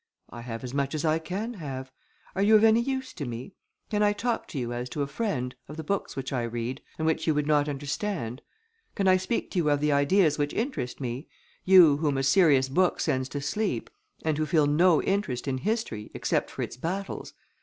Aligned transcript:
"I 0.31 0.41
have 0.41 0.63
as 0.63 0.73
much 0.73 0.95
as 0.95 1.05
I 1.05 1.19
can 1.19 1.53
have. 1.59 1.91
Are 2.35 2.41
you 2.41 2.55
of 2.55 2.63
any 2.63 2.81
use 2.81 3.13
to 3.13 3.23
me? 3.23 3.53
Can 3.91 4.01
I 4.01 4.13
talk 4.13 4.47
to 4.47 4.57
you 4.57 4.73
as 4.73 4.89
to 4.89 5.03
a 5.03 5.07
friend, 5.07 5.53
of 5.67 5.77
the 5.77 5.83
books 5.83 6.15
which 6.15 6.33
I 6.33 6.41
read, 6.41 6.81
and 6.97 7.05
which 7.05 7.27
you 7.27 7.35
would 7.35 7.45
not 7.45 7.69
understand? 7.69 8.41
Can 8.95 9.07
I 9.07 9.17
speak 9.17 9.51
to 9.51 9.59
you 9.59 9.69
of 9.69 9.79
the 9.79 9.91
ideas 9.91 10.39
which 10.39 10.53
interest 10.55 10.99
me? 11.01 11.27
You, 11.65 11.97
whom 11.97 12.17
a 12.17 12.23
serious 12.23 12.67
book 12.67 12.99
sends 12.99 13.29
to 13.29 13.41
sleep, 13.41 13.91
and 14.25 14.39
who 14.39 14.47
feel 14.47 14.65
no 14.65 15.03
interest 15.03 15.47
in 15.47 15.59
history, 15.59 16.09
except 16.15 16.49
for 16.49 16.63
its 16.63 16.77
battles? 16.77 17.35